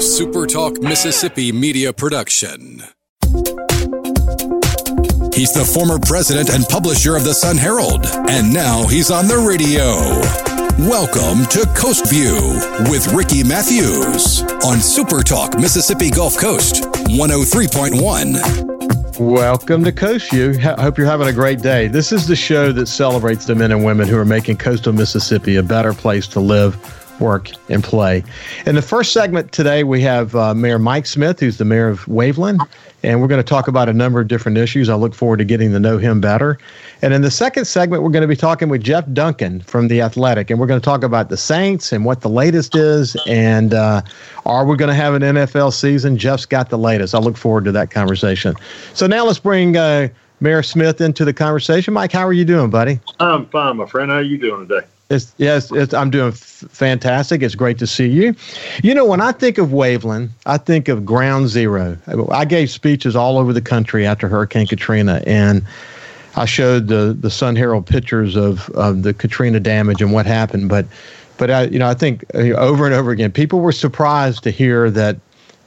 SuperTalk 0.00 0.82
Mississippi 0.82 1.52
media 1.52 1.92
production. 1.92 2.82
He's 5.34 5.52
the 5.52 5.70
former 5.74 5.98
president 5.98 6.48
and 6.48 6.64
publisher 6.64 7.16
of 7.16 7.24
the 7.24 7.34
Sun 7.34 7.58
Herald, 7.58 8.06
and 8.30 8.50
now 8.50 8.86
he's 8.86 9.10
on 9.10 9.28
the 9.28 9.36
radio. 9.36 9.92
Welcome 10.88 11.44
to 11.48 11.66
Coast 11.78 12.08
View 12.08 12.32
with 12.90 13.12
Ricky 13.12 13.44
Matthews 13.44 14.40
on 14.64 14.78
SuperTalk 14.78 15.60
Mississippi 15.60 16.08
Gulf 16.08 16.38
Coast 16.38 16.76
103.1. 17.10 19.20
Welcome 19.20 19.84
to 19.84 19.92
Coast 19.92 20.30
View. 20.30 20.58
I 20.62 20.80
hope 20.80 20.96
you're 20.96 21.06
having 21.06 21.28
a 21.28 21.32
great 21.34 21.60
day. 21.60 21.88
This 21.88 22.10
is 22.10 22.26
the 22.26 22.36
show 22.36 22.72
that 22.72 22.86
celebrates 22.86 23.44
the 23.44 23.54
men 23.54 23.70
and 23.70 23.84
women 23.84 24.08
who 24.08 24.16
are 24.16 24.24
making 24.24 24.56
coastal 24.56 24.94
Mississippi 24.94 25.56
a 25.56 25.62
better 25.62 25.92
place 25.92 26.26
to 26.28 26.40
live 26.40 26.78
work, 27.20 27.50
and 27.68 27.84
play. 27.84 28.24
In 28.66 28.74
the 28.74 28.82
first 28.82 29.12
segment 29.12 29.52
today, 29.52 29.84
we 29.84 30.00
have 30.02 30.34
uh, 30.34 30.54
Mayor 30.54 30.78
Mike 30.78 31.06
Smith, 31.06 31.40
who's 31.40 31.58
the 31.58 31.64
mayor 31.64 31.88
of 31.88 32.04
Waveland, 32.06 32.60
and 33.02 33.20
we're 33.20 33.28
going 33.28 33.42
to 33.42 33.48
talk 33.48 33.68
about 33.68 33.88
a 33.88 33.92
number 33.92 34.20
of 34.20 34.28
different 34.28 34.58
issues. 34.58 34.88
I 34.88 34.94
look 34.94 35.14
forward 35.14 35.38
to 35.38 35.44
getting 35.44 35.72
to 35.72 35.80
know 35.80 35.98
him 35.98 36.20
better. 36.20 36.58
And 37.02 37.14
in 37.14 37.22
the 37.22 37.30
second 37.30 37.64
segment, 37.64 38.02
we're 38.02 38.10
going 38.10 38.22
to 38.22 38.28
be 38.28 38.36
talking 38.36 38.68
with 38.68 38.82
Jeff 38.82 39.04
Duncan 39.12 39.60
from 39.60 39.88
The 39.88 40.00
Athletic, 40.00 40.50
and 40.50 40.58
we're 40.58 40.66
going 40.66 40.80
to 40.80 40.84
talk 40.84 41.02
about 41.02 41.28
the 41.28 41.36
Saints 41.36 41.92
and 41.92 42.04
what 42.04 42.20
the 42.20 42.28
latest 42.28 42.74
is, 42.76 43.16
and 43.26 43.74
uh, 43.74 44.02
are 44.46 44.66
we 44.66 44.76
going 44.76 44.88
to 44.90 44.94
have 44.94 45.14
an 45.14 45.22
NFL 45.22 45.72
season? 45.72 46.16
Jeff's 46.18 46.46
got 46.46 46.70
the 46.70 46.78
latest. 46.78 47.14
I 47.14 47.18
look 47.18 47.36
forward 47.36 47.64
to 47.66 47.72
that 47.72 47.90
conversation. 47.90 48.54
So 48.94 49.06
now 49.06 49.24
let's 49.24 49.38
bring 49.38 49.76
uh, 49.76 50.08
Mayor 50.40 50.62
Smith 50.62 51.00
into 51.00 51.24
the 51.24 51.32
conversation. 51.32 51.94
Mike, 51.94 52.12
how 52.12 52.26
are 52.26 52.32
you 52.32 52.44
doing, 52.44 52.70
buddy? 52.70 53.00
I'm 53.18 53.46
fine, 53.46 53.76
my 53.76 53.86
friend. 53.86 54.10
How 54.10 54.18
are 54.18 54.22
you 54.22 54.38
doing 54.38 54.66
today? 54.66 54.86
It's, 55.10 55.34
yes, 55.38 55.72
it's, 55.72 55.92
I'm 55.92 56.08
doing 56.08 56.28
f- 56.28 56.64
fantastic. 56.70 57.42
It's 57.42 57.56
great 57.56 57.78
to 57.78 57.86
see 57.86 58.06
you. 58.06 58.34
You 58.84 58.94
know, 58.94 59.04
when 59.04 59.20
I 59.20 59.32
think 59.32 59.58
of 59.58 59.70
Waveland, 59.70 60.30
I 60.46 60.56
think 60.56 60.86
of 60.86 61.04
ground 61.04 61.48
zero. 61.48 61.98
I 62.30 62.44
gave 62.44 62.70
speeches 62.70 63.16
all 63.16 63.36
over 63.36 63.52
the 63.52 63.60
country 63.60 64.06
after 64.06 64.28
Hurricane 64.28 64.68
Katrina, 64.68 65.20
and 65.26 65.66
I 66.36 66.44
showed 66.44 66.86
the 66.86 67.16
the 67.18 67.28
Sun 67.28 67.56
Herald 67.56 67.86
pictures 67.86 68.36
of, 68.36 68.70
of 68.70 69.02
the 69.02 69.12
Katrina 69.12 69.58
damage 69.58 70.00
and 70.00 70.12
what 70.12 70.26
happened. 70.26 70.68
But, 70.68 70.86
but 71.38 71.50
I, 71.50 71.64
you 71.64 71.80
know, 71.80 71.88
I 71.88 71.94
think 71.94 72.24
uh, 72.32 72.52
over 72.52 72.86
and 72.86 72.94
over 72.94 73.10
again, 73.10 73.32
people 73.32 73.58
were 73.58 73.72
surprised 73.72 74.44
to 74.44 74.52
hear 74.52 74.90
that 74.92 75.16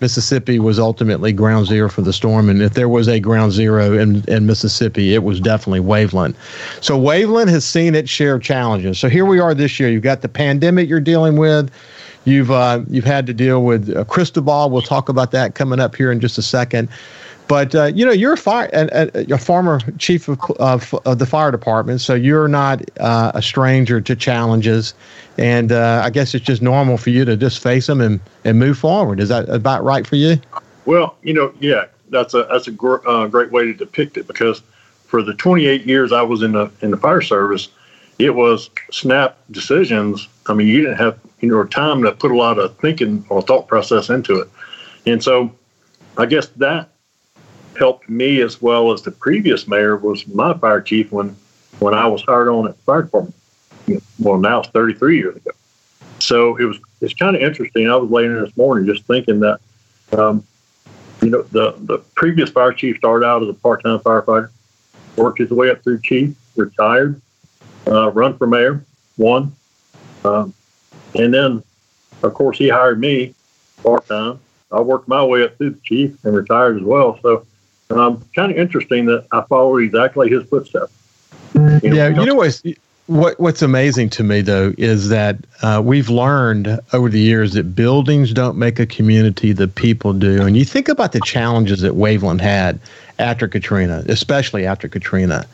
Mississippi 0.03 0.59
was 0.59 0.79
ultimately 0.79 1.31
ground 1.31 1.65
zero 1.65 1.87
for 1.87 2.01
the 2.01 2.11
storm. 2.11 2.49
And 2.49 2.61
if 2.61 2.73
there 2.73 2.89
was 2.89 3.07
a 3.07 3.21
ground 3.21 3.53
zero 3.53 3.97
in, 3.97 4.21
in 4.27 4.45
Mississippi, 4.45 5.13
it 5.13 5.23
was 5.23 5.39
definitely 5.39 5.79
Waveland. 5.79 6.35
So 6.81 6.99
Waveland 6.99 7.47
has 7.47 7.63
seen 7.63 7.95
its 7.95 8.09
share 8.09 8.35
of 8.35 8.41
challenges. 8.41 8.99
So 8.99 9.07
here 9.07 9.23
we 9.23 9.39
are 9.39 9.53
this 9.53 9.79
year. 9.79 9.87
You've 9.87 10.03
got 10.03 10.19
the 10.19 10.27
pandemic 10.27 10.89
you're 10.89 10.99
dealing 10.99 11.37
with. 11.37 11.71
You've 12.25 12.51
uh, 12.51 12.81
you've 12.89 13.05
had 13.05 13.25
to 13.27 13.33
deal 13.33 13.63
with 13.63 13.95
uh, 13.95 14.03
Cristobal. 14.03 14.69
We'll 14.69 14.81
talk 14.81 15.07
about 15.07 15.31
that 15.31 15.55
coming 15.55 15.79
up 15.79 15.95
here 15.95 16.11
in 16.11 16.19
just 16.19 16.37
a 16.37 16.41
second. 16.41 16.89
But 17.53 17.75
uh, 17.75 17.83
you 17.93 18.03
know, 18.03 18.11
you're 18.11 18.33
a 18.33 18.37
fire, 18.37 18.67
a, 18.73 19.31
a 19.31 19.37
former 19.37 19.79
chief 19.99 20.27
of, 20.27 20.39
of, 20.57 20.91
of, 21.05 21.19
the 21.19 21.27
fire 21.27 21.51
department, 21.51 22.01
so 22.01 22.15
you're 22.15 22.47
not 22.47 22.81
uh, 22.99 23.31
a 23.35 23.43
stranger 23.43 24.01
to 24.01 24.15
challenges. 24.15 24.95
And 25.37 25.71
uh, 25.71 26.01
I 26.03 26.09
guess 26.09 26.33
it's 26.33 26.43
just 26.43 26.63
normal 26.63 26.97
for 26.97 27.11
you 27.11 27.25
to 27.25 27.37
just 27.37 27.61
face 27.61 27.85
them 27.85 28.01
and, 28.01 28.19
and 28.43 28.57
move 28.57 28.79
forward. 28.79 29.19
Is 29.19 29.29
that 29.29 29.47
about 29.49 29.83
right 29.83 30.07
for 30.07 30.15
you? 30.15 30.41
Well, 30.85 31.15
you 31.21 31.35
know, 31.35 31.53
yeah, 31.59 31.85
that's 32.09 32.33
a 32.33 32.47
that's 32.51 32.67
a 32.67 32.71
gr- 32.71 33.07
uh, 33.07 33.27
great 33.27 33.51
way 33.51 33.65
to 33.65 33.73
depict 33.75 34.17
it 34.17 34.25
because 34.25 34.63
for 35.05 35.21
the 35.21 35.35
28 35.35 35.85
years 35.85 36.11
I 36.11 36.23
was 36.23 36.41
in 36.41 36.53
the 36.53 36.71
in 36.81 36.89
the 36.89 36.97
fire 36.97 37.21
service, 37.21 37.67
it 38.17 38.31
was 38.31 38.71
snap 38.89 39.37
decisions. 39.51 40.27
I 40.47 40.55
mean, 40.55 40.65
you 40.65 40.81
didn't 40.81 40.97
have 40.97 41.19
you 41.41 41.49
know 41.49 41.63
time 41.65 42.01
to 42.01 42.13
put 42.13 42.31
a 42.31 42.35
lot 42.35 42.57
of 42.57 42.75
thinking 42.79 43.23
or 43.29 43.43
thought 43.43 43.67
process 43.67 44.09
into 44.09 44.39
it, 44.39 44.49
and 45.05 45.23
so 45.23 45.53
I 46.17 46.25
guess 46.25 46.47
that 46.57 46.89
helped 47.77 48.09
me 48.09 48.41
as 48.41 48.61
well 48.61 48.91
as 48.91 49.01
the 49.01 49.11
previous 49.11 49.67
mayor 49.67 49.97
was 49.97 50.27
my 50.27 50.53
fire 50.53 50.81
chief 50.81 51.11
when 51.11 51.35
when 51.79 51.93
I 51.93 52.07
was 52.07 52.21
hired 52.21 52.47
on 52.47 52.67
at 52.67 52.77
the 52.77 52.83
fire 52.83 53.01
department. 53.03 53.35
Well, 54.19 54.37
now 54.37 54.59
it's 54.59 54.69
33 54.69 55.17
years 55.17 55.35
ago. 55.35 55.51
So 56.19 56.55
it 56.57 56.63
was 56.63 56.79
it's 57.01 57.13
kind 57.13 57.35
of 57.35 57.41
interesting. 57.41 57.89
I 57.89 57.95
was 57.95 58.09
laying 58.09 58.31
in 58.31 58.41
this 58.41 58.55
morning 58.55 58.85
just 58.85 59.05
thinking 59.05 59.41
that, 59.41 59.59
um, 60.13 60.45
you 61.21 61.29
know, 61.29 61.41
the 61.41 61.75
the 61.79 61.97
previous 62.15 62.49
fire 62.49 62.73
chief 62.73 62.97
started 62.97 63.25
out 63.25 63.43
as 63.43 63.49
a 63.49 63.53
part 63.53 63.83
time 63.83 63.99
firefighter, 63.99 64.49
worked 65.17 65.39
his 65.39 65.49
way 65.49 65.69
up 65.69 65.83
through 65.83 65.99
chief, 65.99 66.35
retired, 66.55 67.21
uh, 67.87 68.09
run 68.11 68.37
for 68.37 68.47
mayor, 68.47 68.85
won, 69.17 69.53
um, 70.23 70.53
and 71.15 71.33
then 71.33 71.61
of 72.21 72.33
course 72.33 72.57
he 72.57 72.69
hired 72.69 72.99
me 72.99 73.33
part 73.81 74.07
time. 74.07 74.39
I 74.71 74.79
worked 74.79 75.07
my 75.07 75.23
way 75.23 75.43
up 75.43 75.57
through 75.57 75.71
the 75.71 75.79
chief 75.81 76.23
and 76.23 76.35
retired 76.35 76.77
as 76.77 76.83
well. 76.83 77.19
So 77.21 77.45
um, 77.89 78.23
kind 78.35 78.51
of 78.51 78.57
interesting 78.57 79.05
that 79.05 79.25
I 79.31 79.41
followed 79.41 79.77
exactly 79.77 80.29
his 80.29 80.43
footsteps. 80.45 80.93
You 81.55 81.61
know, 81.61 81.95
yeah, 81.95 82.07
you 82.09 82.25
know 82.25 82.35
what's 82.35 82.63
what 83.07 83.39
What's 83.39 83.61
amazing 83.61 84.09
to 84.11 84.23
me 84.23 84.41
though 84.41 84.73
is 84.77 85.09
that 85.09 85.37
uh, 85.61 85.81
we've 85.83 86.09
learned 86.09 86.79
over 86.93 87.09
the 87.09 87.19
years 87.19 87.53
that 87.53 87.75
buildings 87.75 88.31
don't 88.31 88.57
make 88.57 88.79
a 88.79 88.85
community; 88.85 89.51
the 89.51 89.67
people 89.67 90.13
do. 90.13 90.41
And 90.43 90.55
you 90.55 90.65
think 90.65 90.87
about 90.87 91.11
the 91.11 91.21
challenges 91.25 91.81
that 91.81 91.93
Waveland 91.93 92.41
had 92.41 92.79
after 93.19 93.47
Katrina, 93.47 94.03
especially 94.07 94.65
after 94.65 94.87
Katrina, 94.87 95.45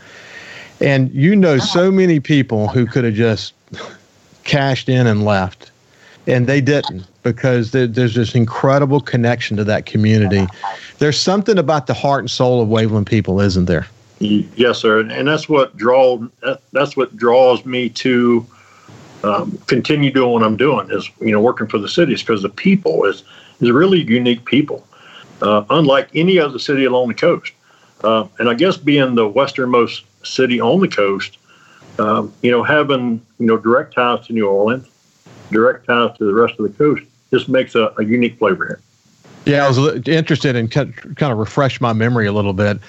and 0.80 1.12
you 1.12 1.36
know 1.36 1.58
so 1.58 1.92
many 1.92 2.20
people 2.20 2.68
who 2.68 2.86
could 2.86 3.04
have 3.04 3.16
just 3.16 3.54
cashed 4.44 4.88
in 4.88 5.08
and 5.08 5.26
left, 5.26 5.72
and 6.28 6.48
they 6.48 6.62
didn't 6.62 7.06
because 7.24 7.72
there's 7.72 8.16
this 8.16 8.36
incredible 8.36 9.02
connection 9.02 9.58
to 9.58 9.64
that 9.64 9.86
community. 9.86 10.48
There's 11.00 11.20
something 11.20 11.58
about 11.58 11.88
the 11.88 11.94
heart 11.94 12.22
and 12.22 12.32
soul 12.32 12.62
of 12.62 12.70
Waveland 12.70 13.08
people, 13.08 13.40
isn't 13.40 13.66
there? 13.66 13.88
Yes, 14.20 14.80
sir, 14.80 15.00
and 15.00 15.28
that's 15.28 15.48
what 15.48 15.78
draw 15.78 16.20
that's 16.74 16.98
what 16.98 17.16
draws 17.16 17.66
me 17.66 17.90
to 17.90 18.46
um, 19.24 19.58
continue 19.68 20.12
doing 20.12 20.32
what 20.32 20.44
I'm 20.44 20.58
doing 20.58 20.92
is 20.92 21.10
you 21.22 21.32
know 21.32 21.40
working 21.40 21.68
for 21.68 21.78
the 21.78 21.88
cities 21.88 22.22
because 22.22 22.42
the 22.42 22.50
people 22.50 23.06
is 23.06 23.24
is 23.62 23.72
really 23.72 24.02
unique 24.02 24.44
people, 24.44 24.86
uh, 25.42 25.64
unlike 25.70 26.10
any 26.14 26.38
other 26.38 26.60
city 26.60 26.84
along 26.84 27.08
the 27.08 27.14
coast. 27.14 27.54
Uh, 28.04 28.28
and 28.40 28.50
I 28.50 28.54
guess 28.54 28.78
being 28.78 29.16
the 29.16 29.28
westernmost 29.28 30.04
city 30.24 30.60
on 30.60 30.80
the 30.82 30.88
coast, 30.88 31.38
um, 31.98 32.34
you 32.42 32.52
know, 32.52 32.64
having 32.64 33.22
you 33.40 33.46
know 33.46 33.58
direct 33.58 33.94
ties 33.94 34.28
to 34.28 34.34
New 34.34 34.48
Orleans, 34.48 34.89
direct 35.52 35.88
ties 35.88 36.18
to 36.18 36.26
the 36.26 36.34
rest 36.34 36.60
of 36.60 36.64
the 36.64 36.78
coast, 36.78 37.04
just 37.32 37.50
makes 37.50 37.76
a, 37.76 37.94
a 37.98 38.04
unique 38.04 38.38
flavor 38.38 38.66
here. 38.66 38.80
Yeah, 39.46 39.66
I 39.66 39.70
was 39.70 40.08
interested 40.08 40.56
in 40.56 40.68
kind 40.68 40.94
of 41.22 41.38
refresh 41.38 41.82
my 41.82 41.94
memory 41.94 42.28
a 42.28 42.32
little 42.32 42.54
bit. 42.54 42.80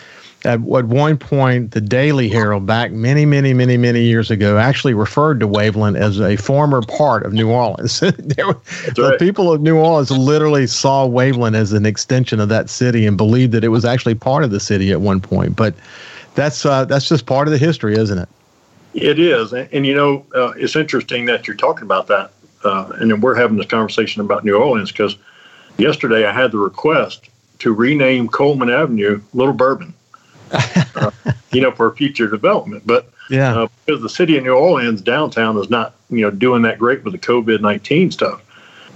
At, 0.43 0.55
at 0.55 0.61
one 0.61 1.19
point, 1.19 1.73
the 1.73 1.83
Daily 1.83 2.29
Herald, 2.29 2.65
back 2.65 2.93
many, 2.93 3.27
many, 3.27 3.53
many, 3.53 3.77
many 3.77 4.03
years 4.03 4.31
ago, 4.31 4.57
actually 4.57 4.95
referred 4.95 5.39
to 5.41 5.47
Waveland 5.47 5.99
as 5.99 6.19
a 6.19 6.37
former 6.37 6.81
part 6.81 7.27
of 7.27 7.35
New 7.35 7.51
Orleans. 7.51 8.01
the 8.01 8.57
right. 8.99 9.19
people 9.19 9.53
of 9.53 9.61
New 9.61 9.77
Orleans 9.77 10.11
literally 10.11 10.67
saw 10.67 11.07
Waveland 11.07 11.57
as 11.57 11.73
an 11.73 11.85
extension 11.85 12.41
of 12.41 12.49
that 12.49 12.71
city 12.71 13.07
and 13.07 13.19
believed 13.19 13.53
that 13.53 13.65
it 13.65 13.69
was 13.69 13.85
actually 13.85 14.15
part 14.15 14.43
of 14.43 14.51
the 14.51 14.61
city 14.61 14.91
at 14.93 15.03
one 15.03 15.21
point. 15.21 15.57
But 15.57 15.75
that's 16.35 16.65
uh, 16.65 16.87
that's 16.87 17.09
just 17.09 17.27
part 17.27 17.47
of 17.47 17.53
the 17.53 17.59
history, 17.59 17.95
isn't 17.95 18.19
it? 18.19 18.29
It 18.95 19.19
is, 19.19 19.53
and, 19.53 19.69
and 19.73 19.87
you 19.87 19.95
know, 19.95 20.27
uh, 20.35 20.53
it's 20.57 20.75
interesting 20.75 21.27
that 21.27 21.47
you're 21.47 21.57
talking 21.57 21.85
about 21.85 22.07
that, 22.09 22.33
uh, 22.65 22.93
and 22.97 23.11
then 23.11 23.21
we're 23.21 23.35
having 23.35 23.57
this 23.57 23.67
conversation 23.67 24.21
about 24.21 24.45
New 24.45 24.57
Orleans 24.57 24.93
because 24.93 25.17
yesterday 25.79 26.27
I 26.27 26.33
had 26.33 26.53
the 26.53 26.59
request 26.59 27.29
to 27.61 27.73
rename 27.73 28.29
Coleman 28.29 28.71
Avenue 28.71 29.21
Little 29.33 29.55
Bourbon, 29.55 29.95
uh, 30.51 31.11
you 31.53 31.61
know, 31.61 31.71
for 31.73 31.95
future 31.95 32.29
development. 32.29 32.87
But 32.87 33.11
yeah, 33.29 33.57
uh, 33.57 33.69
because 33.85 34.03
the 34.03 34.09
city 34.09 34.37
of 34.37 34.45
New 34.45 34.55
Orleans 34.55 35.01
downtown 35.01 35.57
is 35.59 35.71
not, 35.71 35.95
you 36.11 36.21
know, 36.21 36.31
doing 36.31 36.63
that 36.63 36.79
great 36.79 37.05
with 37.05 37.13
the 37.13 37.19
COVID 37.19 37.61
nineteen 37.61 38.11
stuff, 38.11 38.43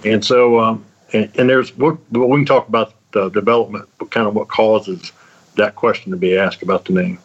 and 0.04 0.25
so 0.25 0.60
um, 0.60 0.84
and, 1.12 1.31
and 1.36 1.49
there's 1.49 1.76
we 1.76 1.96
can 2.10 2.44
talk 2.44 2.69
about 2.69 2.94
the 3.12 3.28
development, 3.31 3.88
but 3.99 4.10
kind 4.10 4.26
of 4.26 4.34
what 4.34 4.49
causes 4.49 5.12
that 5.56 5.76
question 5.76 6.10
to 6.10 6.19
be 6.19 6.37
asked 6.37 6.62
about 6.62 6.84
the 6.84 6.93
name. 6.93 7.19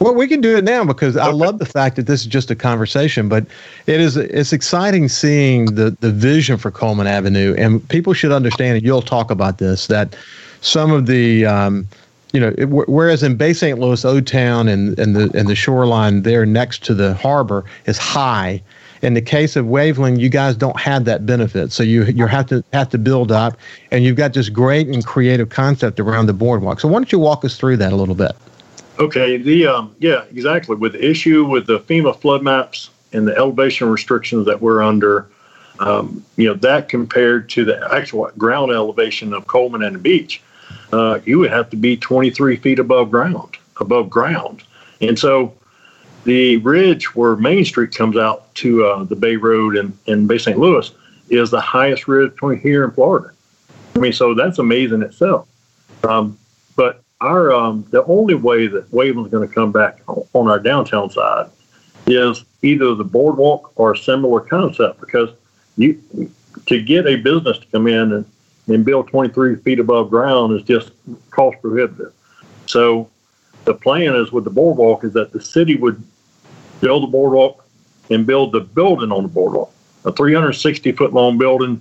Well, 0.00 0.14
we 0.14 0.28
can 0.28 0.40
do 0.40 0.56
it 0.56 0.62
now 0.62 0.84
because 0.84 1.16
I 1.16 1.30
love 1.32 1.58
the 1.58 1.66
fact 1.66 1.96
that 1.96 2.06
this 2.06 2.20
is 2.20 2.26
just 2.26 2.50
a 2.52 2.54
conversation, 2.54 3.28
but 3.28 3.44
it 3.86 4.00
is 4.00 4.16
it's 4.16 4.52
exciting 4.52 5.08
seeing 5.08 5.74
the 5.74 5.90
the 6.00 6.12
vision 6.12 6.56
for 6.56 6.70
Coleman 6.70 7.08
Avenue, 7.08 7.54
and 7.58 7.86
people 7.88 8.12
should 8.12 8.30
understand. 8.30 8.76
And 8.76 8.86
you'll 8.86 9.02
talk 9.02 9.30
about 9.30 9.58
this 9.58 9.88
that 9.88 10.14
some 10.60 10.92
of 10.92 11.06
the 11.06 11.46
um, 11.46 11.88
you 12.32 12.40
know, 12.40 12.54
it, 12.56 12.66
whereas 12.66 13.22
in 13.22 13.36
Bay 13.36 13.52
St. 13.52 13.78
Louis, 13.78 14.04
O 14.04 14.20
Town, 14.20 14.68
and 14.68 14.96
and 14.98 15.16
the 15.16 15.30
and 15.36 15.48
the 15.48 15.56
shoreline 15.56 16.22
there 16.22 16.46
next 16.46 16.84
to 16.84 16.94
the 16.94 17.14
harbor 17.14 17.64
is 17.86 17.98
high. 17.98 18.62
In 19.00 19.14
the 19.14 19.22
case 19.22 19.54
of 19.54 19.66
Waveland, 19.66 20.18
you 20.18 20.28
guys 20.28 20.56
don't 20.56 20.78
have 20.78 21.04
that 21.06 21.26
benefit, 21.26 21.72
so 21.72 21.82
you 21.82 22.04
you 22.04 22.26
have 22.26 22.46
to 22.46 22.62
have 22.72 22.88
to 22.90 22.98
build 22.98 23.32
up, 23.32 23.56
and 23.90 24.04
you've 24.04 24.16
got 24.16 24.34
this 24.34 24.48
great 24.48 24.86
and 24.88 25.04
creative 25.04 25.48
concept 25.48 25.98
around 25.98 26.26
the 26.26 26.32
boardwalk. 26.32 26.78
So 26.78 26.88
why 26.88 26.94
don't 26.94 27.10
you 27.10 27.18
walk 27.18 27.44
us 27.44 27.56
through 27.56 27.78
that 27.78 27.92
a 27.92 27.96
little 27.96 28.14
bit? 28.14 28.32
Okay, 28.98 29.36
the 29.36 29.66
um, 29.66 29.94
yeah, 29.98 30.24
exactly. 30.30 30.74
With 30.76 30.92
the 30.92 31.08
issue 31.08 31.44
with 31.44 31.66
the 31.66 31.80
FEMA 31.80 32.18
flood 32.20 32.42
maps 32.42 32.90
and 33.12 33.26
the 33.26 33.36
elevation 33.36 33.88
restrictions 33.88 34.46
that 34.46 34.60
we're 34.60 34.82
under, 34.82 35.28
Um, 35.80 36.24
you 36.36 36.48
know, 36.48 36.54
that 36.54 36.88
compared 36.88 37.48
to 37.50 37.64
the 37.64 37.76
actual 37.94 38.30
ground 38.36 38.72
elevation 38.72 39.32
of 39.32 39.46
Coleman 39.46 39.82
and 39.82 39.94
the 39.94 40.00
beach, 40.00 40.42
uh, 40.92 41.20
you 41.24 41.38
would 41.38 41.50
have 41.50 41.70
to 41.70 41.76
be 41.76 41.96
23 41.96 42.56
feet 42.56 42.78
above 42.78 43.10
ground, 43.10 43.56
above 43.80 44.10
ground. 44.10 44.64
And 45.00 45.16
so 45.16 45.54
the 46.24 46.56
ridge 46.58 47.14
where 47.14 47.36
Main 47.36 47.64
Street 47.64 47.94
comes 47.94 48.16
out 48.16 48.52
to 48.56 48.84
uh, 48.84 49.04
the 49.04 49.14
Bay 49.14 49.36
Road 49.36 49.76
and, 49.76 49.96
and 50.08 50.26
Bay 50.26 50.38
St. 50.38 50.58
Louis 50.58 50.90
is 51.28 51.50
the 51.50 51.60
highest 51.60 52.08
ridge 52.08 52.34
point 52.36 52.60
here 52.60 52.84
in 52.84 52.90
Florida. 52.90 53.30
I 53.94 54.00
mean, 54.00 54.12
so 54.12 54.34
that's 54.34 54.58
amazing 54.58 55.02
itself. 55.02 55.46
Um, 56.02 56.36
but 56.74 57.02
our 57.20 57.52
um, 57.52 57.84
the 57.90 58.04
only 58.04 58.34
way 58.34 58.66
that 58.68 58.92
Waveland's 58.92 59.30
going 59.30 59.46
to 59.46 59.52
come 59.52 59.72
back 59.72 60.00
on 60.06 60.48
our 60.48 60.58
downtown 60.58 61.10
side 61.10 61.50
is 62.06 62.44
either 62.62 62.94
the 62.94 63.04
boardwalk 63.04 63.72
or 63.76 63.92
a 63.92 63.96
similar 63.96 64.40
concept 64.40 65.00
because 65.00 65.30
you 65.76 66.00
to 66.66 66.82
get 66.82 67.06
a 67.06 67.16
business 67.16 67.58
to 67.58 67.66
come 67.66 67.86
in 67.86 68.12
and, 68.12 68.24
and 68.68 68.84
build 68.84 69.08
23 69.08 69.56
feet 69.56 69.78
above 69.78 70.10
ground 70.10 70.52
is 70.52 70.62
just 70.62 70.92
cost 71.30 71.60
prohibitive. 71.60 72.12
So 72.66 73.10
the 73.64 73.74
plan 73.74 74.14
is 74.14 74.32
with 74.32 74.44
the 74.44 74.50
boardwalk 74.50 75.04
is 75.04 75.12
that 75.14 75.32
the 75.32 75.40
city 75.40 75.76
would 75.76 76.02
build 76.80 77.02
the 77.02 77.06
boardwalk 77.06 77.64
and 78.10 78.26
build 78.26 78.52
the 78.52 78.60
building 78.60 79.12
on 79.12 79.22
the 79.22 79.28
boardwalk, 79.28 79.72
a 80.04 80.12
360 80.12 80.92
foot 80.92 81.12
long 81.12 81.38
building, 81.38 81.80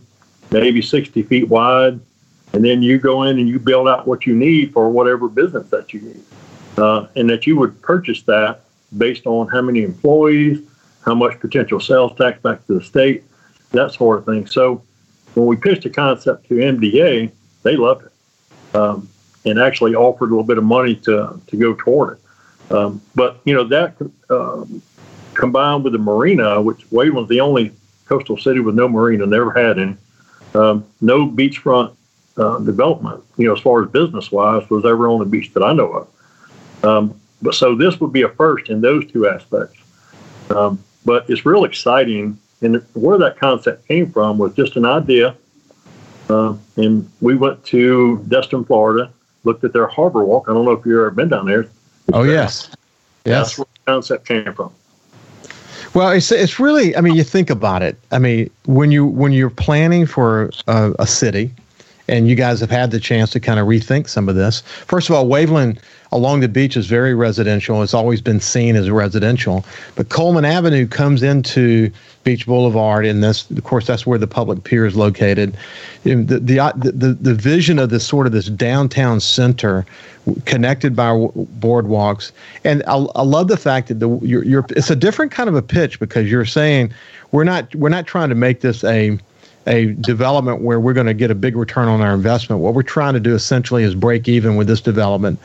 maybe 0.51 0.81
60 0.81 1.23
feet 1.23 1.47
wide, 1.47 1.99
and 2.53 2.63
then 2.63 2.81
you 2.81 2.97
go 2.97 3.23
in 3.23 3.39
and 3.39 3.47
you 3.47 3.59
build 3.59 3.87
out 3.87 4.07
what 4.07 4.25
you 4.25 4.35
need 4.35 4.73
for 4.73 4.89
whatever 4.89 5.27
business 5.27 5.69
that 5.69 5.93
you 5.93 6.01
need, 6.01 6.23
uh, 6.77 7.07
and 7.15 7.29
that 7.29 7.45
you 7.45 7.57
would 7.57 7.81
purchase 7.81 8.21
that 8.23 8.61
based 8.97 9.25
on 9.25 9.47
how 9.47 9.61
many 9.61 9.83
employees, 9.83 10.59
how 11.01 11.13
much 11.13 11.39
potential 11.39 11.79
sales 11.79 12.15
tax 12.17 12.41
back 12.41 12.65
to 12.67 12.73
the 12.75 12.83
state, 12.83 13.23
that 13.71 13.91
sort 13.91 14.19
of 14.19 14.25
thing. 14.25 14.47
So 14.47 14.81
when 15.33 15.45
we 15.45 15.55
pitched 15.55 15.83
the 15.83 15.89
concept 15.89 16.47
to 16.47 16.55
MDA, 16.55 17.31
they 17.63 17.75
loved 17.75 18.05
it 18.05 18.75
um, 18.75 19.09
and 19.45 19.59
actually 19.59 19.95
offered 19.95 20.27
a 20.27 20.29
little 20.29 20.43
bit 20.43 20.57
of 20.57 20.63
money 20.63 20.95
to 20.95 21.39
to 21.47 21.57
go 21.57 21.73
toward 21.75 22.17
it. 22.17 22.71
Um, 22.71 23.01
but 23.15 23.39
you 23.45 23.53
know 23.53 23.63
that 23.65 23.95
um, 24.29 24.81
combined 25.33 25.83
with 25.83 25.93
the 25.93 25.99
marina, 25.99 26.61
which 26.61 26.89
Waveland's 26.91 27.29
the 27.29 27.39
only 27.39 27.71
coastal 28.05 28.37
city 28.37 28.59
with 28.59 28.75
no 28.75 28.87
marina, 28.87 29.25
never 29.25 29.51
had 29.51 29.79
any, 29.79 29.95
um, 30.53 30.85
no 31.01 31.27
beachfront 31.27 31.93
uh, 32.37 32.59
development, 32.59 33.23
you 33.37 33.47
know, 33.47 33.53
as 33.53 33.59
far 33.59 33.83
as 33.83 33.89
business 33.89 34.31
wise, 34.31 34.69
was 34.69 34.85
ever 34.85 35.07
on 35.07 35.19
the 35.19 35.25
beach 35.25 35.53
that 35.53 35.63
I 35.63 35.73
know 35.73 35.91
of. 35.91 36.85
Um, 36.85 37.19
but 37.41 37.55
so 37.55 37.75
this 37.75 37.99
would 37.99 38.13
be 38.13 38.23
a 38.23 38.29
first 38.29 38.69
in 38.69 38.81
those 38.81 39.09
two 39.11 39.27
aspects. 39.27 39.77
Um, 40.49 40.83
but 41.05 41.29
it's 41.29 41.45
real 41.45 41.63
exciting. 41.63 42.37
And 42.61 42.83
where 42.93 43.17
that 43.17 43.37
concept 43.37 43.87
came 43.87 44.11
from 44.11 44.37
was 44.37 44.53
just 44.55 44.75
an 44.75 44.85
idea. 44.85 45.35
Uh, 46.29 46.55
and 46.75 47.09
we 47.21 47.35
went 47.35 47.63
to 47.65 48.23
Destin, 48.27 48.65
Florida, 48.65 49.11
looked 49.43 49.63
at 49.63 49.73
their 49.73 49.87
harbor 49.87 50.23
walk. 50.23 50.49
I 50.49 50.53
don't 50.53 50.65
know 50.65 50.71
if 50.71 50.85
you've 50.85 50.97
ever 50.97 51.11
been 51.11 51.29
down 51.29 51.45
there. 51.45 51.67
Oh, 52.13 52.23
yes. 52.23 52.69
Yes. 53.25 53.55
That's 53.55 53.57
where 53.59 53.65
the 53.73 53.91
concept 53.91 54.27
came 54.27 54.53
from. 54.53 54.73
Well, 55.93 56.11
it's 56.11 56.31
it's 56.31 56.59
really. 56.59 56.95
I 56.95 57.01
mean, 57.01 57.15
you 57.15 57.23
think 57.23 57.49
about 57.49 57.81
it. 57.81 57.97
I 58.11 58.19
mean, 58.19 58.49
when 58.65 58.91
you 58.91 59.05
when 59.05 59.31
you're 59.31 59.49
planning 59.49 60.05
for 60.05 60.51
a, 60.67 60.93
a 60.99 61.07
city, 61.07 61.51
and 62.07 62.27
you 62.27 62.35
guys 62.35 62.59
have 62.59 62.71
had 62.71 62.91
the 62.91 62.99
chance 62.99 63.31
to 63.31 63.39
kind 63.39 63.59
of 63.59 63.67
rethink 63.67 64.07
some 64.09 64.29
of 64.29 64.35
this. 64.35 64.61
First 64.61 65.09
of 65.09 65.15
all, 65.15 65.25
Waveland 65.25 65.79
along 66.11 66.39
the 66.39 66.47
beach 66.47 66.77
is 66.77 66.85
very 66.87 67.13
residential. 67.13 67.83
It's 67.83 67.93
always 67.93 68.21
been 68.21 68.39
seen 68.39 68.75
as 68.75 68.89
residential, 68.89 69.65
but 69.95 70.09
Coleman 70.09 70.45
Avenue 70.45 70.87
comes 70.87 71.21
into 71.21 71.91
Beach 72.23 72.45
Boulevard, 72.45 73.05
and 73.05 73.23
this, 73.23 73.49
of 73.51 73.63
course, 73.63 73.87
that's 73.87 74.05
where 74.05 74.19
the 74.19 74.27
public 74.27 74.63
pier 74.65 74.85
is 74.85 74.95
located. 74.95 75.55
The 76.03 76.59
uh, 76.59 76.73
the 76.75 76.91
the, 76.91 77.13
the 77.13 77.33
vision 77.33 77.79
of 77.79 77.89
this 77.89 78.05
sort 78.05 78.25
of 78.25 78.33
this 78.33 78.47
downtown 78.47 79.21
center, 79.21 79.85
connected 80.45 80.93
by 80.93 81.11
boardwalks, 81.11 82.31
and 82.65 82.83
I, 82.85 82.95
I 82.95 83.21
love 83.21 83.47
the 83.47 83.57
fact 83.57 83.87
that 83.87 83.99
the 83.99 84.09
you're, 84.21 84.43
you're 84.43 84.65
it's 84.71 84.89
a 84.89 84.95
different 84.95 85.31
kind 85.31 85.47
of 85.47 85.55
a 85.55 85.61
pitch 85.61 86.01
because 86.01 86.29
you're 86.29 86.43
saying 86.45 86.93
we're 87.31 87.45
not 87.45 87.73
we're 87.75 87.87
not 87.89 88.07
trying 88.07 88.27
to 88.27 88.35
make 88.35 88.59
this 88.59 88.83
a 88.83 89.17
a 89.67 89.93
development 89.93 90.61
where 90.61 90.79
we're 90.79 90.93
going 90.93 91.07
to 91.07 91.13
get 91.13 91.29
a 91.29 91.35
big 91.35 91.55
return 91.55 91.87
on 91.87 92.01
our 92.01 92.13
investment. 92.13 92.61
What 92.61 92.73
we're 92.73 92.83
trying 92.83 93.13
to 93.13 93.19
do 93.19 93.35
essentially 93.35 93.83
is 93.83 93.93
break 93.93 94.27
even 94.27 94.55
with 94.55 94.67
this 94.67 94.81
development. 94.81 95.39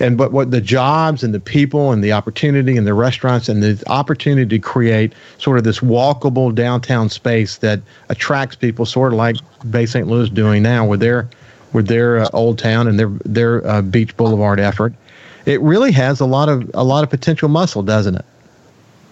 And 0.00 0.16
but 0.16 0.32
what 0.32 0.50
the 0.50 0.60
jobs 0.60 1.22
and 1.22 1.34
the 1.34 1.40
people 1.40 1.92
and 1.92 2.02
the 2.02 2.12
opportunity 2.12 2.76
and 2.76 2.86
the 2.86 2.94
restaurants 2.94 3.48
and 3.48 3.62
the 3.62 3.82
opportunity 3.88 4.58
to 4.58 4.58
create 4.58 5.12
sort 5.38 5.58
of 5.58 5.64
this 5.64 5.80
walkable 5.80 6.54
downtown 6.54 7.08
space 7.08 7.58
that 7.58 7.80
attracts 8.08 8.56
people, 8.56 8.86
sort 8.86 9.12
of 9.12 9.18
like 9.18 9.36
Bay 9.70 9.86
St. 9.86 10.06
Louis 10.06 10.28
doing 10.28 10.62
now 10.62 10.86
with 10.86 11.00
their 11.00 11.28
with 11.72 11.88
their 11.88 12.20
uh, 12.20 12.28
old 12.32 12.58
town 12.58 12.88
and 12.88 12.98
their 12.98 13.10
their 13.24 13.66
uh, 13.66 13.82
beach 13.82 14.16
boulevard 14.16 14.58
effort. 14.58 14.94
It 15.46 15.60
really 15.60 15.92
has 15.92 16.20
a 16.20 16.26
lot 16.26 16.48
of 16.48 16.70
a 16.74 16.84
lot 16.84 17.04
of 17.04 17.10
potential 17.10 17.48
muscle, 17.48 17.82
doesn't 17.82 18.16
it? 18.16 18.24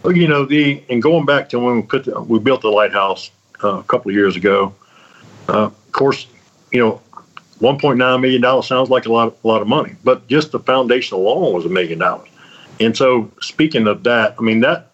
Well, 0.03 0.17
you 0.17 0.27
know 0.27 0.45
the 0.45 0.83
and 0.89 1.03
going 1.03 1.27
back 1.27 1.51
to 1.51 1.59
when 1.59 1.77
we 1.77 1.83
put 1.83 2.05
the, 2.07 2.21
we 2.21 2.39
built 2.39 2.63
the 2.63 2.71
lighthouse 2.71 3.31
uh, 3.63 3.79
a 3.79 3.83
couple 3.85 4.11
of 4.11 4.15
years 4.15 4.37
ago. 4.37 4.75
Uh, 5.49 5.67
of 5.67 5.93
course, 5.93 6.27
you 6.73 6.81
know, 6.81 7.01
1.9 7.61 8.21
million 8.21 8.41
dollars 8.41 8.67
sounds 8.67 8.89
like 8.89 9.07
a 9.07 9.13
lot, 9.13 9.37
a 9.43 9.47
lot 9.47 9.61
of 9.61 9.69
money, 9.69 9.95
but 10.05 10.27
just 10.29 10.53
the 10.53 10.59
foundation 10.59 11.17
alone 11.17 11.53
was 11.53 11.67
a 11.67 11.69
million 11.69 11.99
dollars. 11.99 12.29
And 12.79 12.97
so, 12.97 13.31
speaking 13.41 13.87
of 13.87 14.03
that, 14.05 14.35
I 14.39 14.43
mean 14.43 14.61
that 14.61 14.91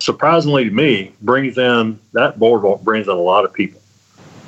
surprisingly 0.00 0.64
to 0.64 0.70
me 0.70 1.12
brings 1.22 1.58
in 1.58 1.98
that 2.12 2.38
boardwalk 2.38 2.82
brings 2.82 3.06
in 3.06 3.12
a 3.12 3.20
lot 3.20 3.44
of 3.44 3.52
people, 3.52 3.80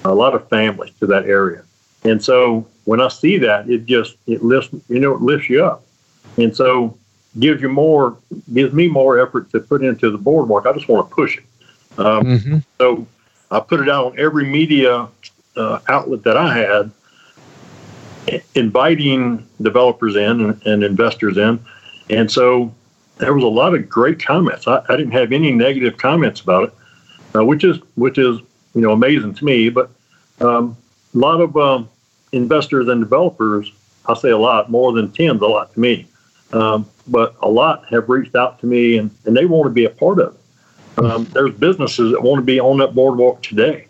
a 0.04 0.14
lot 0.14 0.34
of 0.34 0.48
families 0.48 0.92
to 0.98 1.06
that 1.06 1.26
area. 1.26 1.62
And 2.04 2.22
so 2.22 2.66
when 2.84 3.00
I 3.00 3.08
see 3.08 3.38
that, 3.38 3.70
it 3.70 3.86
just 3.86 4.16
it 4.26 4.42
lifts 4.42 4.70
you 4.88 4.98
know 4.98 5.14
it 5.14 5.20
lifts 5.20 5.48
you 5.48 5.64
up, 5.64 5.84
and 6.36 6.54
so 6.56 6.98
gives 7.38 7.62
you 7.62 7.68
more 7.68 8.16
gives 8.52 8.74
me 8.74 8.88
more 8.88 9.20
effort 9.20 9.50
to 9.50 9.60
put 9.60 9.84
into 9.84 10.10
the 10.10 10.18
boardwalk. 10.18 10.66
I 10.66 10.72
just 10.72 10.88
want 10.88 11.08
to 11.08 11.14
push 11.14 11.38
it. 11.38 11.44
Um, 11.98 12.24
mm-hmm. 12.24 12.58
So 12.78 13.06
I 13.52 13.60
put 13.60 13.80
it 13.80 13.88
out 13.88 14.06
on 14.06 14.18
every 14.18 14.46
media 14.46 15.08
uh, 15.56 15.78
outlet 15.88 16.22
that 16.24 16.36
I 16.38 16.56
had, 16.56 16.90
inviting 18.54 19.46
developers 19.60 20.16
in 20.16 20.40
and, 20.40 20.66
and, 20.66 20.82
investors 20.82 21.36
in. 21.36 21.62
And 22.08 22.30
so 22.30 22.72
there 23.18 23.34
was 23.34 23.44
a 23.44 23.48
lot 23.48 23.74
of 23.74 23.88
great 23.88 24.24
comments. 24.24 24.66
I, 24.66 24.82
I 24.88 24.96
didn't 24.96 25.12
have 25.12 25.32
any 25.32 25.52
negative 25.52 25.98
comments 25.98 26.40
about 26.40 26.64
it, 26.64 26.74
uh, 27.36 27.44
which 27.44 27.62
is 27.62 27.78
which 27.96 28.16
is 28.16 28.38
you 28.74 28.80
know 28.80 28.92
amazing 28.92 29.34
to 29.34 29.44
me. 29.44 29.68
But 29.68 29.90
um, 30.40 30.76
a 31.14 31.18
lot 31.18 31.40
of 31.42 31.54
um, 31.56 31.90
investors 32.32 32.88
and 32.88 33.02
developers, 33.02 33.70
I 34.06 34.14
say 34.14 34.30
a 34.30 34.38
lot, 34.38 34.70
more 34.70 34.92
than 34.92 35.12
ten's 35.12 35.42
a 35.42 35.46
lot 35.46 35.74
to 35.74 35.80
me. 35.80 36.06
Um, 36.52 36.88
but 37.06 37.34
a 37.42 37.48
lot 37.48 37.86
have 37.90 38.08
reached 38.08 38.34
out 38.34 38.60
to 38.60 38.66
me 38.66 38.98
and, 38.98 39.10
and 39.24 39.36
they 39.36 39.46
want 39.46 39.66
to 39.66 39.70
be 39.70 39.84
a 39.84 39.90
part 39.90 40.20
of 40.20 40.34
it. 40.34 40.41
Um, 41.02 41.24
there's 41.32 41.54
businesses 41.54 42.12
that 42.12 42.22
want 42.22 42.38
to 42.38 42.44
be 42.44 42.60
on 42.60 42.78
that 42.78 42.94
boardwalk 42.94 43.42
today. 43.42 43.88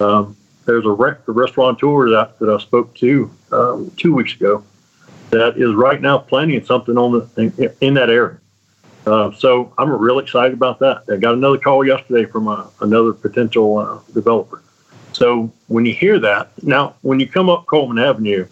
Um, 0.00 0.36
there's 0.64 0.84
a, 0.84 0.90
re- 0.90 1.16
a 1.26 1.32
restaurateur 1.32 2.10
that, 2.10 2.38
that 2.38 2.48
I 2.48 2.58
spoke 2.58 2.94
to 2.96 3.30
um, 3.52 3.90
two 3.96 4.14
weeks 4.14 4.34
ago 4.34 4.64
that 5.30 5.56
is 5.56 5.74
right 5.74 6.00
now 6.00 6.18
planning 6.18 6.64
something 6.64 6.96
on 6.96 7.12
the 7.12 7.42
in, 7.42 7.74
in 7.80 7.94
that 7.94 8.10
area. 8.10 8.38
Uh, 9.06 9.32
so 9.32 9.72
I'm 9.78 9.90
really 9.90 10.24
excited 10.24 10.52
about 10.52 10.78
that. 10.80 11.04
I 11.10 11.16
got 11.16 11.34
another 11.34 11.58
call 11.58 11.86
yesterday 11.86 12.24
from 12.24 12.48
a, 12.48 12.50
uh, 12.50 12.70
another 12.80 13.12
potential 13.12 13.78
uh, 13.78 14.00
developer. 14.12 14.62
So 15.12 15.50
when 15.68 15.86
you 15.86 15.94
hear 15.94 16.18
that, 16.18 16.50
now 16.62 16.96
when 17.02 17.18
you 17.18 17.26
come 17.26 17.48
up 17.48 17.66
Coleman 17.66 17.98
Avenue 17.98 18.46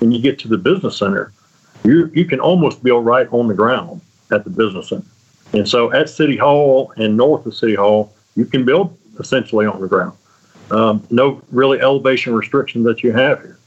and 0.00 0.12
you 0.12 0.20
get 0.20 0.38
to 0.40 0.48
the 0.48 0.58
business 0.58 0.98
center, 0.98 1.32
you 1.84 2.10
you 2.14 2.24
can 2.24 2.40
almost 2.40 2.82
build 2.82 3.06
right 3.06 3.28
on 3.32 3.48
the 3.48 3.54
ground 3.54 4.00
at 4.30 4.44
the 4.44 4.50
business 4.50 4.90
center. 4.90 5.06
And 5.52 5.68
so 5.68 5.92
at 5.92 6.08
City 6.08 6.36
Hall 6.36 6.92
and 6.96 7.16
north 7.16 7.46
of 7.46 7.54
City 7.54 7.74
Hall, 7.74 8.14
you 8.36 8.44
can 8.44 8.64
build 8.64 8.96
essentially 9.18 9.66
on 9.66 9.80
the 9.80 9.88
ground. 9.88 10.16
Um, 10.70 11.06
no 11.10 11.42
really 11.50 11.80
elevation 11.80 12.34
restriction 12.34 12.82
that 12.84 13.02
you 13.02 13.12
have 13.12 13.40
here. 13.40 13.58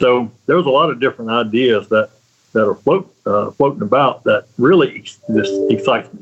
So 0.00 0.30
there's 0.46 0.66
a 0.66 0.70
lot 0.70 0.90
of 0.90 1.00
different 1.00 1.30
ideas 1.30 1.88
that 1.88 2.10
that 2.52 2.66
are 2.66 2.74
float, 2.74 3.14
uh, 3.26 3.50
floating 3.52 3.82
about 3.82 4.24
that 4.24 4.46
really 4.56 4.96
ex- 4.96 5.20
this 5.28 5.48
excites 5.70 6.12
me. 6.14 6.20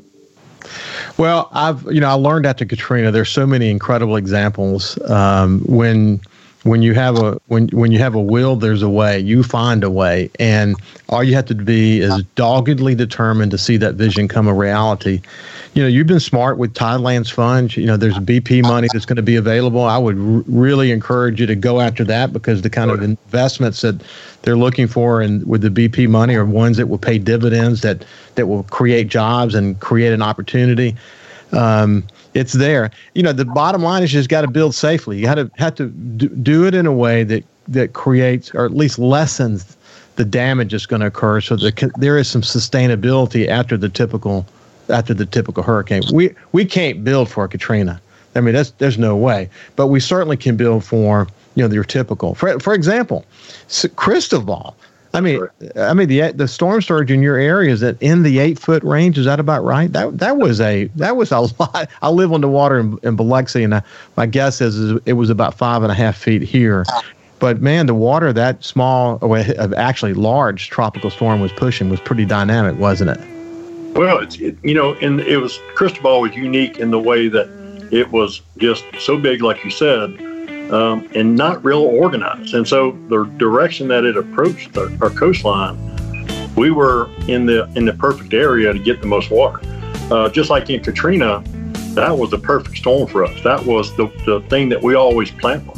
Well, 1.17 1.49
I've 1.53 1.83
you 1.85 2.01
know 2.01 2.09
I 2.09 2.13
learned 2.13 2.45
after 2.45 2.65
Katrina. 2.65 3.11
There's 3.11 3.29
so 3.29 3.47
many 3.47 3.69
incredible 3.69 4.15
examples 4.15 4.99
um, 5.09 5.61
when 5.61 6.21
when 6.63 6.81
you 6.81 6.93
have 6.93 7.17
a 7.17 7.39
when 7.47 7.67
when 7.69 7.91
you 7.91 7.99
have 7.99 8.15
a 8.15 8.21
will 8.21 8.55
there's 8.55 8.81
a 8.81 8.89
way. 8.89 9.19
You 9.19 9.43
find 9.43 9.83
a 9.83 9.89
way. 9.89 10.29
And 10.39 10.75
all 11.09 11.23
you 11.23 11.33
have 11.35 11.45
to 11.45 11.55
be 11.55 11.99
is 11.99 12.23
doggedly 12.35 12.95
determined 12.95 13.51
to 13.51 13.57
see 13.57 13.77
that 13.77 13.95
vision 13.95 14.27
come 14.27 14.47
a 14.47 14.53
reality. 14.53 15.21
You 15.73 15.83
know 15.83 15.87
you've 15.87 16.07
been 16.07 16.19
smart 16.19 16.57
with 16.57 16.73
tidelands 16.73 17.31
funds. 17.31 17.77
You 17.77 17.85
know 17.85 17.97
there's 17.97 18.17
bp 18.17 18.63
money 18.63 18.87
that's 18.91 19.05
going 19.05 19.17
to 19.17 19.21
be 19.21 19.35
available. 19.35 19.83
I 19.83 19.97
would 19.97 20.17
r- 20.17 20.43
really 20.47 20.91
encourage 20.91 21.39
you 21.39 21.45
to 21.45 21.55
go 21.55 21.79
after 21.79 22.03
that 22.05 22.33
because 22.33 22.61
the 22.61 22.69
kind 22.69 22.91
of 22.91 23.01
investments 23.01 23.81
that 23.81 24.01
they're 24.41 24.57
looking 24.57 24.87
for 24.87 25.21
and 25.21 25.45
with 25.47 25.61
the 25.61 25.69
bp 25.69 26.09
money 26.09 26.35
are 26.35 26.45
ones 26.45 26.77
that 26.77 26.87
will 26.87 26.97
pay 26.97 27.17
dividends 27.17 27.81
that 27.81 28.03
that 28.35 28.47
will 28.47 28.63
create 28.63 29.07
jobs 29.07 29.55
and 29.55 29.79
create 29.79 30.13
an 30.13 30.21
opportunity. 30.21 30.95
Um, 31.53 32.03
it's 32.33 32.53
there. 32.53 32.91
You 33.13 33.23
know, 33.23 33.33
the 33.33 33.45
bottom 33.45 33.81
line 33.81 34.03
is 34.03 34.13
you 34.13 34.19
just 34.19 34.29
got 34.29 34.41
to 34.41 34.47
build 34.47 34.75
safely. 34.75 35.17
You 35.17 35.25
got 35.25 35.35
to 35.35 35.51
have 35.57 35.75
to 35.75 35.87
do 35.87 36.65
it 36.65 36.75
in 36.75 36.85
a 36.85 36.93
way 36.93 37.23
that 37.23 37.43
that 37.67 37.93
creates 37.93 38.53
or 38.53 38.65
at 38.65 38.73
least 38.73 38.97
lessens 38.97 39.75
the 40.15 40.25
damage 40.25 40.71
that's 40.71 40.85
going 40.85 41.01
to 41.01 41.07
occur, 41.07 41.41
so 41.41 41.55
that 41.57 41.91
there 41.97 42.17
is 42.17 42.27
some 42.27 42.41
sustainability 42.41 43.47
after 43.47 43.77
the 43.77 43.89
typical 43.89 44.45
after 44.89 45.13
the 45.13 45.25
typical 45.25 45.63
hurricane. 45.63 46.03
We 46.13 46.33
we 46.51 46.65
can't 46.65 47.03
build 47.03 47.29
for 47.29 47.47
Katrina. 47.47 48.01
I 48.35 48.41
mean, 48.41 48.53
that's 48.53 48.71
there's 48.71 48.97
no 48.97 49.15
way. 49.15 49.49
But 49.75 49.87
we 49.87 49.99
certainly 49.99 50.37
can 50.37 50.57
build 50.57 50.83
for 50.83 51.27
you 51.55 51.67
know 51.67 51.73
your 51.73 51.83
typical. 51.83 52.35
For 52.35 52.59
for 52.59 52.73
example, 52.73 53.25
Cristobal. 53.95 54.75
I 55.17 55.21
mean. 55.21 55.47
I 55.75 55.93
mean 55.93 56.07
the 56.07 56.31
the 56.31 56.47
storm 56.47 56.81
surge 56.81 57.11
in 57.11 57.21
your 57.21 57.37
area 57.37 57.71
is 57.71 57.79
that 57.79 58.01
in 58.01 58.23
the 58.23 58.39
eight 58.39 58.59
foot 58.59 58.83
range. 58.83 59.17
Is 59.17 59.25
that 59.25 59.39
about 59.39 59.63
right? 59.63 59.91
That 59.91 60.17
that 60.19 60.37
was 60.37 60.61
a 60.61 60.85
that 60.95 61.17
was 61.17 61.31
a 61.31 61.39
lot. 61.59 61.89
I 62.01 62.09
live 62.09 62.31
on 62.31 62.41
the 62.41 62.47
water 62.47 62.79
in, 62.79 62.99
in 63.03 63.15
Biloxi, 63.15 63.63
and 63.63 63.75
I, 63.75 63.81
my 64.15 64.25
guess 64.25 64.61
is, 64.61 64.77
is 64.77 65.01
it 65.05 65.13
was 65.13 65.29
about 65.29 65.55
five 65.55 65.83
and 65.83 65.91
a 65.91 65.95
half 65.95 66.17
feet 66.17 66.41
here. 66.41 66.85
But 67.39 67.61
man, 67.61 67.85
the 67.85 67.93
water 67.93 68.33
that 68.33 68.63
small, 68.63 69.19
oh, 69.21 69.35
actually 69.75 70.13
large 70.13 70.69
tropical 70.69 71.09
storm 71.09 71.39
was 71.39 71.51
pushing 71.51 71.89
was 71.89 71.99
pretty 71.99 72.25
dynamic, 72.25 72.79
wasn't 72.79 73.11
it? 73.11 73.19
Well, 73.95 74.19
it's 74.19 74.37
it, 74.37 74.57
you 74.63 74.73
know, 74.73 74.93
and 74.95 75.19
it 75.21 75.37
was 75.37 75.59
Cristobal 75.75 76.21
was 76.21 76.35
unique 76.35 76.77
in 76.77 76.91
the 76.91 76.99
way 76.99 77.27
that 77.27 77.47
it 77.91 78.11
was 78.11 78.41
just 78.57 78.83
so 78.99 79.17
big, 79.17 79.41
like 79.41 79.63
you 79.63 79.71
said, 79.71 80.19
um, 80.71 81.09
and 81.15 81.35
not 81.35 81.63
real 81.63 81.81
organized. 81.81 82.53
And 82.53 82.67
so 82.67 82.91
the 83.09 83.23
direction 83.37 83.87
that 83.89 84.03
it 84.03 84.17
approached 84.17 84.77
our, 84.77 85.09
coastline, 85.09 85.77
we 86.55 86.71
were 86.71 87.09
in 87.27 87.45
the 87.45 87.69
in 87.75 87.85
the 87.85 87.93
perfect 87.93 88.33
area 88.33 88.73
to 88.73 88.79
get 88.79 89.01
the 89.01 89.07
most 89.07 89.31
water. 89.31 89.59
Uh, 90.11 90.29
just 90.29 90.49
like 90.49 90.69
in 90.69 90.83
Katrina, 90.83 91.43
that 91.93 92.17
was 92.17 92.31
the 92.31 92.37
perfect 92.37 92.77
storm 92.77 93.07
for 93.07 93.25
us. 93.25 93.43
That 93.43 93.65
was 93.65 93.95
the, 93.97 94.07
the 94.25 94.41
thing 94.49 94.69
that 94.69 94.81
we 94.81 94.95
always 94.95 95.31
plan 95.31 95.65
for. 95.65 95.77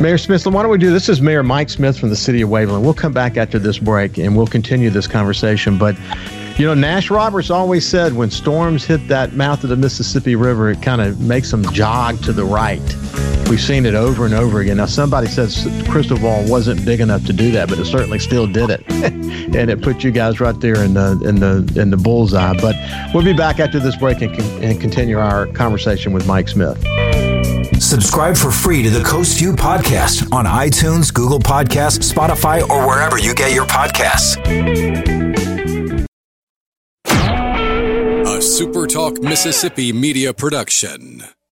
Mayor 0.00 0.18
Smith, 0.18 0.44
why 0.46 0.62
don't 0.62 0.72
we 0.72 0.78
do 0.78 0.90
this? 0.90 1.08
Is 1.08 1.20
Mayor 1.20 1.44
Mike 1.44 1.70
Smith 1.70 1.98
from 1.98 2.10
the 2.10 2.16
city 2.16 2.42
of 2.42 2.50
Waveland. 2.50 2.82
We'll 2.82 2.94
come 2.94 3.12
back 3.12 3.36
after 3.36 3.60
this 3.60 3.78
break 3.78 4.18
and 4.18 4.36
we'll 4.36 4.48
continue 4.48 4.90
this 4.90 5.06
conversation. 5.06 5.78
But 5.78 5.96
you 6.58 6.66
know, 6.66 6.74
Nash 6.74 7.10
Roberts 7.10 7.50
always 7.50 7.86
said 7.86 8.12
when 8.12 8.30
storms 8.30 8.84
hit 8.84 9.06
that 9.08 9.32
mouth 9.32 9.64
of 9.64 9.70
the 9.70 9.76
Mississippi 9.76 10.36
River, 10.36 10.70
it 10.70 10.82
kind 10.82 11.00
of 11.00 11.20
makes 11.20 11.50
them 11.50 11.64
jog 11.72 12.20
to 12.22 12.32
the 12.32 12.44
right. 12.44 12.82
We've 13.48 13.60
seen 13.60 13.86
it 13.86 13.94
over 13.94 14.24
and 14.24 14.34
over 14.34 14.60
again. 14.60 14.78
Now, 14.78 14.86
somebody 14.86 15.26
says 15.26 15.62
Crystal 15.88 16.16
Cristobal 16.16 16.44
wasn't 16.48 16.84
big 16.84 17.00
enough 17.00 17.24
to 17.26 17.32
do 17.32 17.50
that, 17.52 17.68
but 17.68 17.78
it 17.78 17.84
certainly 17.84 18.18
still 18.18 18.46
did 18.46 18.70
it, 18.70 18.82
and 18.90 19.70
it 19.70 19.82
put 19.82 20.02
you 20.02 20.10
guys 20.10 20.40
right 20.40 20.58
there 20.60 20.82
in 20.82 20.94
the 20.94 21.20
in 21.24 21.40
the 21.40 21.80
in 21.80 21.90
the 21.90 21.96
bullseye. 21.96 22.54
But 22.60 22.74
we'll 23.14 23.24
be 23.24 23.32
back 23.32 23.60
after 23.60 23.78
this 23.78 23.96
break 23.96 24.22
and, 24.22 24.34
and 24.64 24.80
continue 24.80 25.18
our 25.18 25.46
conversation 25.48 26.12
with 26.12 26.26
Mike 26.26 26.48
Smith. 26.48 26.82
Subscribe 27.80 28.36
for 28.36 28.50
free 28.50 28.82
to 28.82 28.90
the 28.90 29.04
Coast 29.04 29.38
View 29.38 29.52
podcast 29.52 30.32
on 30.32 30.46
iTunes, 30.46 31.12
Google 31.12 31.38
Podcasts, 31.38 32.12
Spotify, 32.12 32.66
or 32.68 32.86
wherever 32.86 33.18
you 33.18 33.34
get 33.34 33.52
your 33.52 33.66
podcasts. 33.66 34.36
A 37.06 38.38
SuperTalk 38.38 39.22
Mississippi 39.22 39.92
media 39.92 40.32
production. 40.32 41.22